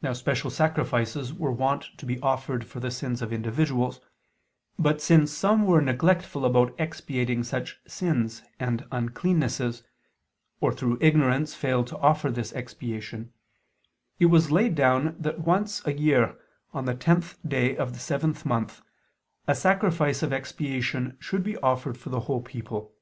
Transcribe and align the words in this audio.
Now 0.00 0.12
special 0.12 0.48
sacrifices 0.52 1.34
were 1.34 1.50
wont 1.50 1.86
to 1.96 2.06
be 2.06 2.20
offered 2.20 2.64
for 2.64 2.78
the 2.78 2.92
sins 2.92 3.20
of 3.20 3.32
individuals: 3.32 4.00
but 4.78 5.02
since 5.02 5.32
some 5.32 5.66
were 5.66 5.80
neglectful 5.80 6.44
about 6.44 6.72
expiating 6.78 7.42
such 7.42 7.80
sins 7.84 8.42
and 8.60 8.88
uncleannesses; 8.92 9.82
or, 10.60 10.72
through 10.72 10.98
ignorance, 11.00 11.56
failed 11.56 11.88
to 11.88 11.98
offer 11.98 12.30
this 12.30 12.52
expiation; 12.52 13.32
it 14.20 14.26
was 14.26 14.52
laid 14.52 14.76
down 14.76 15.16
that 15.18 15.40
once 15.40 15.84
a 15.84 15.92
year, 15.92 16.36
on 16.72 16.84
the 16.84 16.94
tenth 16.94 17.36
day 17.44 17.76
of 17.76 17.92
the 17.92 17.98
seventh 17.98 18.46
month, 18.46 18.82
a 19.48 19.54
sacrifice 19.56 20.22
of 20.22 20.32
expiation 20.32 21.16
should 21.18 21.42
be 21.42 21.56
offered 21.56 21.98
for 21.98 22.10
the 22.10 22.20
whole 22.30 22.40
people. 22.40 22.94